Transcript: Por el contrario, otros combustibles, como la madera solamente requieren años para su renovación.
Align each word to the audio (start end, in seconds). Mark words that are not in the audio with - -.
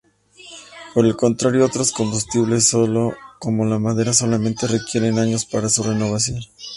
Por 0.95 1.05
el 1.05 1.15
contrario, 1.15 1.63
otros 1.63 1.91
combustibles, 1.91 2.75
como 3.37 3.65
la 3.65 3.77
madera 3.77 4.13
solamente 4.13 4.65
requieren 4.65 5.19
años 5.19 5.45
para 5.45 5.69
su 5.69 5.83
renovación. 5.83 6.39